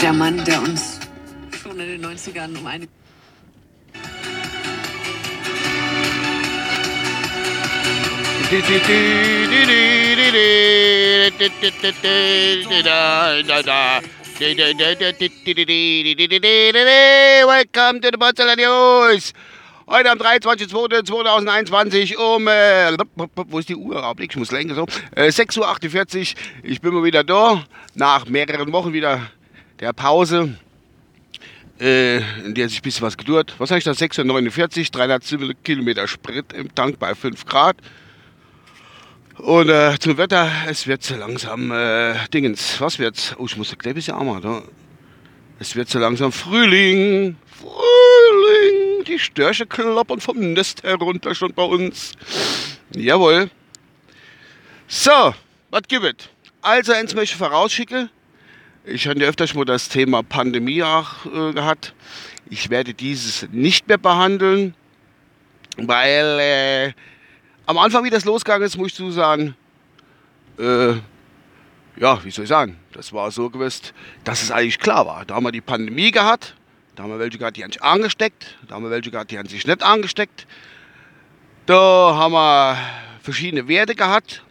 [0.00, 1.00] Der Mann, der uns
[1.60, 2.86] schon in den 90ern um eine
[17.46, 19.32] Welcome to the Potsdamer News.
[19.88, 22.96] Heute am 23.02.2021 um, äh,
[23.48, 24.04] wo ist die Uhr?
[24.04, 24.86] Augenblick, ich muss länger so.
[25.16, 26.38] Äh, 6.48 Uhr.
[26.62, 27.64] Ich bin mal wieder da.
[27.94, 29.30] Nach mehreren Wochen wieder
[29.80, 30.56] der Pause.
[31.80, 33.54] Äh, in der sich ein bisschen was gedurrt.
[33.58, 33.92] Was habe ich da?
[33.92, 37.76] 6.49 Uhr, 300 Kilometer Sprit im Tank bei 5 Grad.
[39.36, 42.80] Und äh, zum Wetter, es wird so langsam äh, Dingens.
[42.80, 43.36] Was wird's?
[43.38, 44.62] Oh, ich muss ein bisschen armer, da.
[45.60, 47.36] Es wird so langsam Frühling.
[47.46, 49.04] Frühling.
[49.06, 52.12] Die Störche kloppern vom Nest herunter schon bei uns.
[52.90, 53.50] Jawohl.
[54.88, 55.32] So,
[55.70, 56.28] was gibt es?
[56.60, 58.10] Also, eins möchte ich vorausschicken.
[58.90, 61.94] Ich ja öfters mal das Thema Pandemie auch äh, gehabt.
[62.48, 64.74] Ich werde dieses nicht mehr behandeln,
[65.76, 66.92] weil äh,
[67.66, 69.54] am Anfang, wie das losgegangen ist, muss ich zu sagen,
[70.58, 70.94] äh,
[72.00, 73.88] ja, wie soll ich sagen, das war so gewesen,
[74.24, 75.26] dass es eigentlich klar war.
[75.26, 76.54] Da haben wir die Pandemie gehabt,
[76.96, 79.38] da haben wir welche gehabt, die haben sich angesteckt, da haben wir welche gehabt, die
[79.38, 80.46] haben sich nicht angesteckt.
[81.66, 81.76] Da
[82.16, 82.78] haben wir
[83.22, 84.42] verschiedene Werte gehabt.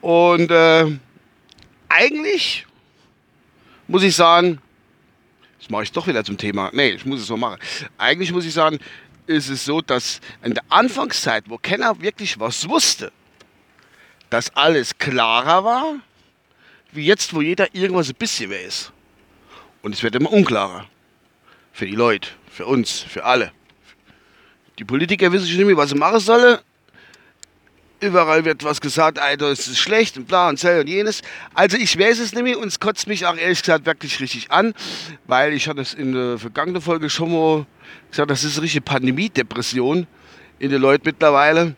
[0.00, 0.86] Und äh,
[1.88, 2.66] eigentlich
[3.90, 4.60] muss ich sagen,
[5.58, 6.70] das mache ich doch wieder zum Thema.
[6.72, 7.58] Nee, ich muss es so machen.
[7.98, 8.78] Eigentlich muss ich sagen,
[9.26, 13.12] ist es so, dass in der Anfangszeit, wo keiner wirklich was wusste,
[14.30, 15.96] dass alles klarer war,
[16.92, 18.92] wie jetzt, wo jeder irgendwas ein bisschen weiß.
[19.82, 20.86] Und es wird immer unklarer.
[21.72, 23.52] Für die Leute, für uns, für alle.
[24.78, 26.58] Die Politiker wissen nicht mehr, was sie machen sollen.
[28.00, 31.20] Überall wird was gesagt, Alter, es ist schlecht und bla und zell und jenes.
[31.54, 34.72] Also ich weiß es mehr und es kotzt mich auch ehrlich gesagt wirklich richtig an,
[35.26, 37.66] weil ich hatte es in der vergangenen Folge schon mal
[38.10, 40.06] gesagt, das ist eine richtige Pandemie-Depression
[40.58, 41.74] in den Leuten mittlerweile.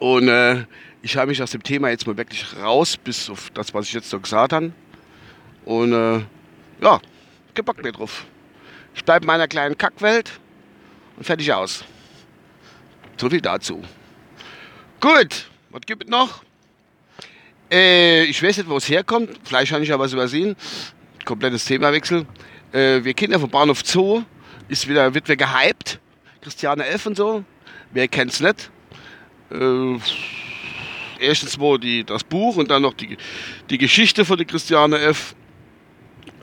[0.00, 0.64] Und äh,
[1.02, 3.92] ich habe mich aus dem Thema jetzt mal wirklich raus, bis auf das, was ich
[3.92, 4.72] jetzt so gesagt habe.
[5.64, 6.22] Und äh,
[6.80, 7.00] ja,
[7.54, 8.24] gebackt mir drauf.
[8.94, 10.40] Ich bleibe in meiner kleinen Kackwelt
[11.16, 11.84] und fertig aus.
[13.16, 13.82] So viel dazu.
[15.04, 16.42] Gut, was gibt es noch?
[17.70, 19.38] Äh, ich weiß nicht, wo es herkommt.
[19.44, 20.56] Vielleicht habe ich ja was übersehen.
[21.26, 22.24] Komplettes Themawechsel.
[22.72, 24.22] Äh, wir Kinder vom Bahnhof Zoo
[24.66, 26.00] ist wieder, wird wieder gehypt.
[26.40, 27.04] Christiane F.
[27.04, 27.44] und so.
[27.92, 28.70] Wer kennt es nicht?
[29.50, 29.98] Äh,
[31.20, 33.18] erstens mal die, das Buch und dann noch die,
[33.68, 35.34] die Geschichte von der Christiane F.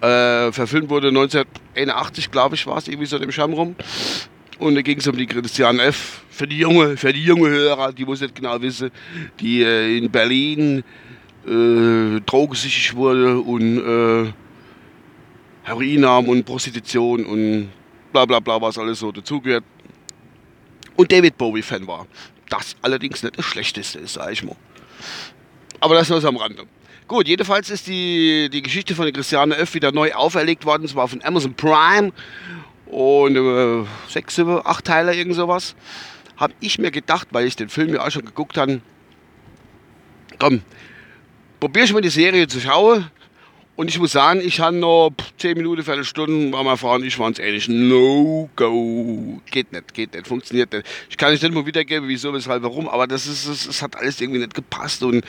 [0.02, 3.76] Äh, verfilmt wurde 1981, glaube ich, war es irgendwie so dem Scham rum.
[4.59, 6.22] Und da ging es um die Christiane F.
[6.29, 8.91] Für die junge, für die junge Hörer, die muss nicht genau wissen,
[9.39, 10.84] die äh, in Berlin
[11.45, 14.31] äh, drogensüchtig wurde und äh,
[15.63, 17.69] Heroin nahm und Prostitution und
[18.12, 19.63] bla bla bla, was alles so dazugehört.
[20.95, 22.07] Und David Bowie-Fan war.
[22.50, 24.56] Das allerdings nicht das Schlechteste ist, sag ich mal.
[25.79, 26.63] Aber das nur so am Rande.
[27.07, 29.73] Gut, jedenfalls ist die, die Geschichte von Christiane F.
[29.73, 30.83] wieder neu auferlegt worden.
[30.83, 32.13] Es war von Amazon Prime.
[32.91, 35.75] Und äh, sechs, acht Teile, irgend sowas.
[36.35, 38.81] Habe ich mir gedacht, weil ich den Film ja auch schon geguckt habe.
[40.38, 40.62] Komm,
[41.59, 43.09] probier ich mal die Serie zu schauen.
[43.78, 47.31] Und ich muss sagen, ich habe noch 10 Minuten, Viertelstunde, war Frau und ich waren
[47.31, 47.69] es ähnlich.
[47.69, 49.41] No go.
[49.50, 50.85] Geht nicht, geht nicht, funktioniert nicht.
[51.09, 54.41] Ich kann nicht mal wiedergeben, wieso, weshalb, warum, aber das ist, es, hat alles irgendwie
[54.41, 55.01] nicht gepasst.
[55.03, 55.24] Und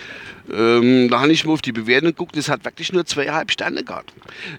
[0.52, 3.84] ähm, da habe ich mal auf die Bewertung geguckt, es hat wirklich nur zweieinhalb Sterne
[3.84, 4.12] gehabt.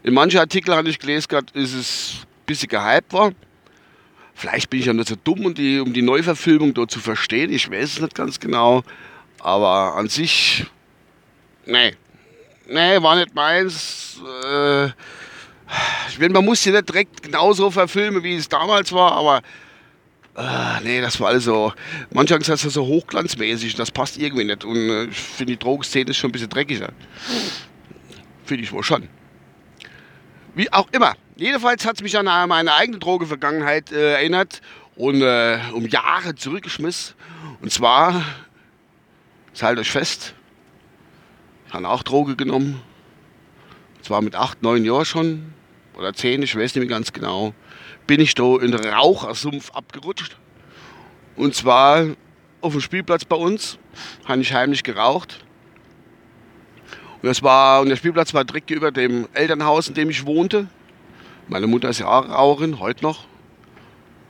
[0.04, 3.32] In manchen Artikeln habe ich gelesen, gehabt, ist es bisschen gehypt war.
[4.34, 7.52] Vielleicht bin ich ja nicht so dumm, um die, um die Neuverfilmung dort zu verstehen.
[7.52, 8.84] Ich weiß es nicht ganz genau.
[9.40, 10.66] Aber an sich,
[11.66, 11.96] nee,
[12.68, 14.22] nee, war nicht meins.
[14.46, 14.88] Äh,
[16.10, 19.42] ich meine, man muss sie nicht direkt genauso verfilmen, wie es damals war, aber
[20.36, 21.74] äh, nee, das war also,
[22.12, 24.64] manchmal ist das so hochglanzmäßig, das passt irgendwie nicht.
[24.66, 26.90] Und äh, ich finde, die Drogenszene ist schon ein bisschen dreckiger.
[28.46, 29.08] Finde ich wohl schon.
[30.56, 31.16] Wie auch immer.
[31.36, 34.62] Jedenfalls hat es mich an meine eigene Drogevergangenheit äh, erinnert
[34.96, 37.16] und äh, um Jahre zurückgeschmissen.
[37.62, 38.24] Und zwar,
[39.60, 40.36] haltet euch fest,
[41.72, 42.82] habe auch Droge genommen.
[44.04, 45.54] Zwar mit acht, neun Jahren schon.
[45.96, 47.54] Oder zehn, ich weiß nicht mehr ganz genau.
[48.06, 50.38] Bin ich da in den Rauchersumpf abgerutscht.
[51.36, 52.06] Und zwar
[52.62, 53.80] auf dem Spielplatz bei uns.
[54.26, 55.44] Habe ich heimlich geraucht.
[57.22, 60.68] Und, das war, und der Spielplatz war direkt über dem Elternhaus, in dem ich wohnte.
[61.48, 63.26] Meine Mutter ist ja auch Raucherin, heute noch.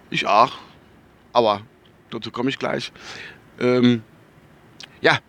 [0.09, 0.53] Ich auch.
[1.31, 1.61] Aber
[2.09, 2.91] dazu komme ich gleich.
[3.59, 4.03] Ähm,
[5.01, 5.19] ja,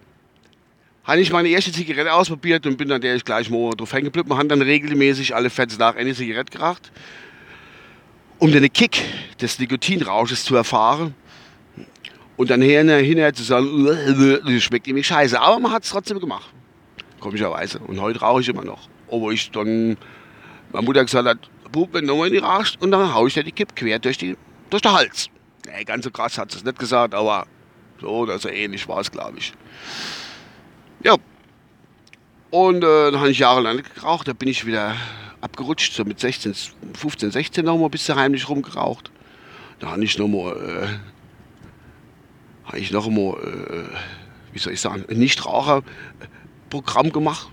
[1.05, 4.07] habe ich meine erste Zigarette ausprobiert und bin dann der ich gleich mal drauf hängen
[4.07, 4.31] geblieben.
[4.31, 6.91] Wir haben dann regelmäßig alle 14 Tage eine Zigarette geraucht,
[8.39, 9.03] um den Kick
[9.41, 11.15] des Nikotinrausches zu erfahren.
[12.37, 15.41] Und dann hinterher zu sagen, das schmeckt irgendwie scheiße.
[15.41, 16.53] Aber man hat es trotzdem gemacht.
[17.21, 17.79] Komischerweise.
[17.79, 18.89] Und heute rauche ich immer noch.
[19.07, 19.97] Obwohl ich dann,
[20.73, 23.35] meine Mutter gesagt hat, Bub, wenn du mal in die rauchst, und dann haue ich
[23.35, 24.37] dir die Kipp quer durch, die,
[24.71, 25.29] durch den Hals.
[25.67, 27.49] Nee, ganz so krass hat sie es nicht gesagt, aber
[28.01, 29.53] so oder so ähnlich war es, glaube ich.
[31.03, 31.17] Ja.
[32.51, 34.95] Und äh, dann habe ich jahrelang geraucht, da bin ich wieder
[35.41, 36.55] abgerutscht, so mit 16,
[36.95, 39.11] 15, 16 nochmal ein bisschen heimlich rumgeraucht.
[39.81, 40.87] Da habe ich nochmal, äh,
[42.69, 43.83] habe ich noch mal, äh,
[44.53, 47.49] wie soll ich sagen, Nichtraucherprogramm gemacht.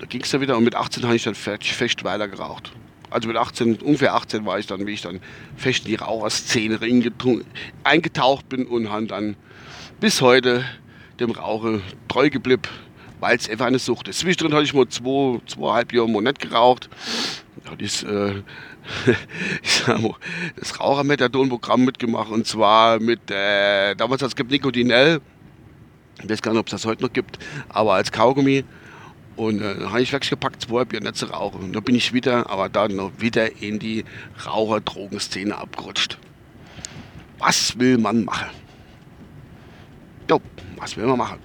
[0.00, 2.72] Da ging es dann wieder und mit 18 habe ich dann fest weiter geraucht.
[3.12, 5.20] Also mit 18, ungefähr 18 war ich dann, wie ich dann
[5.56, 6.78] fest in die Raucherszene
[7.84, 9.36] eingetaucht bin und habe dann
[10.00, 10.64] bis heute
[11.20, 12.62] dem Rauche treu geblieben,
[13.20, 14.20] weil es einfach eine Sucht ist.
[14.20, 16.88] Zwischendrin hatte ich mal zwei, zweieinhalb Jahre mal nicht geraucht.
[17.64, 18.42] Da hatte ich, äh,
[19.62, 20.14] ich sag mal,
[20.56, 25.20] das Rauchermethadon-Programm mitgemacht und zwar mit, äh, damals hat es Nicotinell.
[26.22, 28.64] Ich weiß gar nicht, ob es das heute noch gibt, aber als Kaugummi.
[29.36, 31.62] Und äh, habe ich wirklich gepackt, zwei Bier zu rauchen.
[31.62, 34.04] Und da bin ich wieder, aber dann noch wieder in die
[34.46, 36.18] Raucher-Drogenszene abgerutscht.
[37.38, 38.50] Was will man machen?
[40.30, 40.40] Jo,
[40.76, 41.38] was will man machen?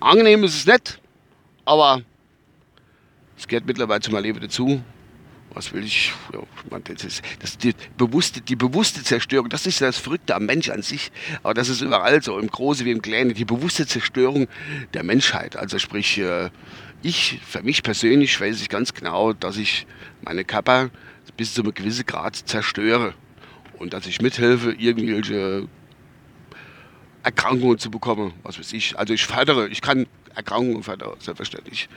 [0.00, 1.00] Angenehm ist es nicht,
[1.64, 2.02] aber
[3.36, 4.82] es gehört mittlerweile zu meinem Leben dazu.
[5.54, 6.12] Was will ich?
[6.32, 10.70] Ja, das ist, das die, bewusste, die bewusste Zerstörung, das ist das Verrückte am Mensch
[10.70, 11.12] an sich.
[11.42, 13.34] Aber das ist überall so, im Großen wie im Kleinen.
[13.34, 14.48] Die bewusste Zerstörung
[14.94, 15.56] der Menschheit.
[15.56, 16.50] Also sprich, äh,
[17.02, 19.86] ich, für mich persönlich weiß ich ganz genau, dass ich
[20.22, 20.90] meine Körper
[21.36, 23.14] bis zu einem gewissen Grad zerstöre.
[23.78, 25.68] Und dass ich mithelfe, irgendwelche
[27.22, 28.98] Erkrankungen zu bekommen, was weiß ich.
[28.98, 31.88] Also ich fördere, ich kann Erkrankungen fördern, selbstverständlich.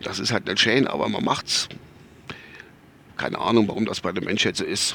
[0.00, 1.68] Das ist halt nicht schön, aber man macht's.
[3.16, 4.94] Keine Ahnung, warum das bei der Menschheit so ist.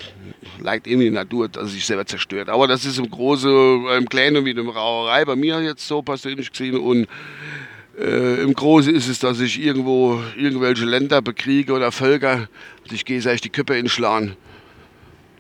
[0.60, 2.50] Leicht in die Natur, dass es sich selber zerstört.
[2.50, 6.02] Aber das ist im Großen, im Kleinen wie in der Rauerei bei mir jetzt so
[6.02, 6.78] persönlich gesehen.
[6.78, 7.08] Und
[8.00, 12.48] äh, im Großen ist es, dass ich irgendwo irgendwelche Länder bekriege oder Völker,
[12.90, 14.36] sich gegenseitig die Köpfe inschlagen.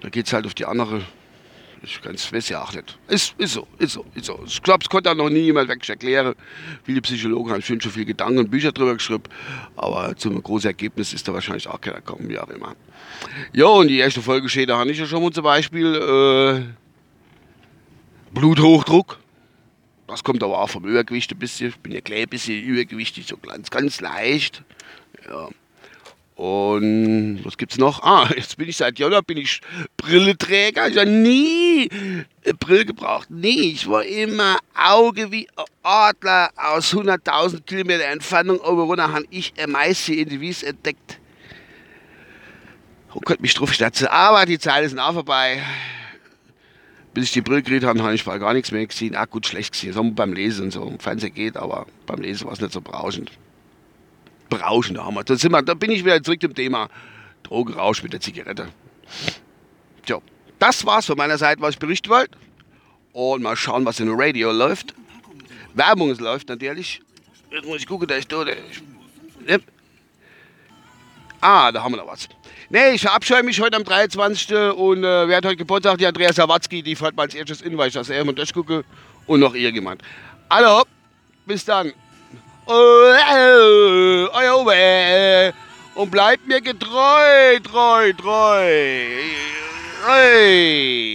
[0.02, 1.02] Da geht es halt auf die andere
[1.88, 2.98] ich weiß ja auch nicht.
[3.08, 4.44] Ist, ist so, ist so, ist so.
[4.46, 6.36] Ich glaube, es konnte auch noch nie jemand wirklich erklären.
[6.84, 9.24] Viele Psychologen haben schon, schon viel Gedanken und Bücher drüber geschrieben,
[9.76, 12.76] aber zum großen Ergebnis ist da wahrscheinlich auch keiner gekommen, wie auch immer.
[13.54, 16.64] Ja, und die erste Folge steht, da habe ich ja schon mal zum Beispiel äh,
[18.34, 19.20] Bluthochdruck.
[20.08, 21.70] Das kommt aber auch vom Übergewicht ein bisschen.
[21.70, 24.64] Ich bin ja gleich ein bisschen übergewichtig, so ganz, ganz leicht.
[25.28, 25.50] Ja.
[26.38, 28.04] Und was gibt's noch?
[28.04, 29.60] Ah, jetzt bin ich seit Januar bin ich
[29.98, 30.88] Brilleträger.
[30.88, 31.90] Ich habe nie
[32.60, 33.28] Brille gebraucht.
[33.32, 35.48] Nee, ich war immer Auge wie
[35.82, 38.60] Adler aus 100.000 Kilometer Entfernung.
[38.60, 41.20] Oberrunter habe ich ein Meister in die Wies entdeckt.
[43.16, 44.06] Und konnte mich drauf stützen.
[44.06, 45.64] Aber die Zeit ist auch vorbei.
[47.16, 49.16] Bis ich die Brille gekriegt habe, habe ich gar nichts mehr gesehen.
[49.16, 49.94] Ah, gut, schlecht gesehen.
[49.94, 50.84] So beim Lesen und so.
[50.84, 53.32] Im Fernsehen geht, aber beim Lesen war es nicht so berauschend
[54.50, 55.24] berauschender Hammer.
[55.24, 56.90] Da, sind wir, da bin ich wieder zurück zum Thema
[57.44, 58.68] Drogenrausch mit der Zigarette.
[60.06, 60.20] Tja,
[60.60, 62.38] das war's von meiner Seite, was ich berichten wollte.
[63.14, 64.94] Und mal schauen, was in der Radio läuft.
[65.74, 67.02] Werbung läuft natürlich.
[67.52, 68.44] Jetzt muss ich gucken, da ist da.
[68.44, 69.60] Ne?
[71.40, 72.28] Ah, da haben wir noch was.
[72.70, 74.52] Nee, ich verabscheue mich heute am 23.
[74.76, 75.98] und äh, wer hat heute Geburtstag?
[76.00, 78.84] Die Andrea Sawatzki, die fährt mal als erstes in, weil ich das immer durchgucke.
[79.26, 80.02] Und noch irgendjemand.
[80.50, 80.84] Hallo,
[81.46, 81.94] bis dann.
[82.68, 85.54] Euer Uwe.
[85.96, 89.24] Und bleibt mir getreu, treu, treu.
[90.04, 91.14] treu.